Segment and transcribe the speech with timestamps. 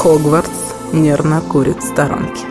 [0.00, 0.48] Хогвартс
[0.94, 2.46] нервно курит в сторонке,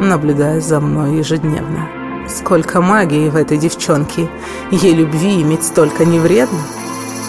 [0.00, 1.88] наблюдая за мной ежедневно.
[2.28, 4.28] Сколько магии в этой девчонке.
[4.70, 6.58] Ей любви иметь столько не вредно.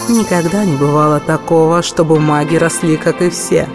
[0.09, 3.65] Никогда не бывало такого, чтобы маги росли, как и все.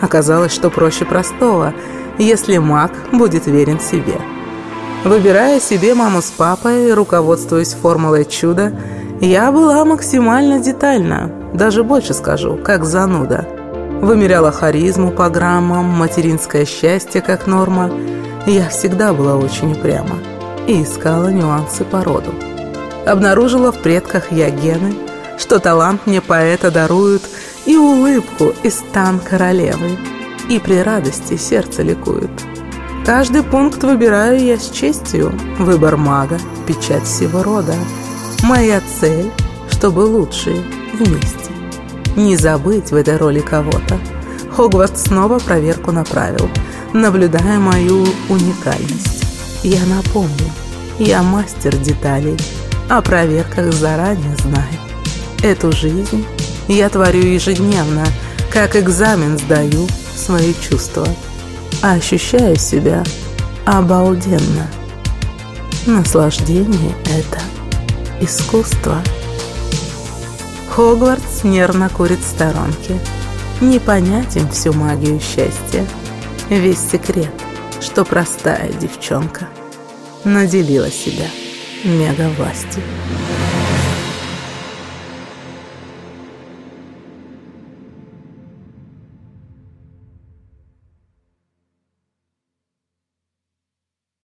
[0.00, 1.74] Оказалось, что проще простого,
[2.16, 4.18] если маг будет верен себе.
[5.04, 8.72] Выбирая себе маму с папой, руководствуясь формулой чуда,
[9.20, 13.57] я была максимально детальна, даже больше скажу, как зануда.
[14.00, 17.90] Вымеряла харизму по граммам, материнское счастье как норма.
[18.46, 20.18] Я всегда была очень упряма
[20.68, 22.32] и искала нюансы по роду.
[23.06, 24.94] Обнаружила в предках я гены,
[25.36, 27.22] что талант мне поэта даруют
[27.66, 29.98] и улыбку из стан королевы,
[30.48, 32.30] и при радости сердце ликует.
[33.04, 37.74] Каждый пункт выбираю я с честью, выбор мага, печать всего рода.
[38.42, 39.30] Моя цель,
[39.70, 41.47] чтобы лучшие вместе.
[42.16, 43.98] Не забыть в этой роли кого-то.
[44.50, 46.48] Хогвартс снова проверку направил,
[46.92, 49.24] наблюдая мою уникальность.
[49.62, 50.50] Я напомню,
[50.98, 52.36] я мастер деталей,
[52.88, 54.66] о проверках заранее знаю.
[55.42, 56.24] Эту жизнь
[56.66, 58.04] я творю ежедневно,
[58.52, 61.06] как экзамен сдаю свои чувства.
[61.82, 63.04] Ощущаю себя
[63.64, 64.68] обалденно.
[65.86, 67.40] Наслаждение— это
[68.20, 69.02] искусство.
[70.78, 73.00] Хогвартс нервно курит в сторонке.
[73.60, 75.84] Не понять им всю магию счастья.
[76.50, 77.32] Весь секрет—
[77.80, 79.48] что простая девчонка
[80.22, 81.26] наделила себя
[81.82, 82.36] мегавластью.
[82.36, 83.57] властью